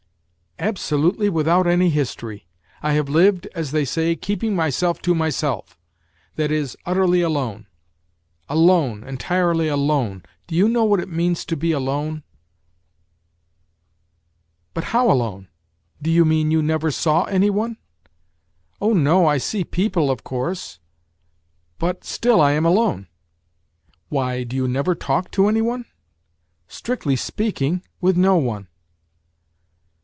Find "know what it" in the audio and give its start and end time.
10.69-11.09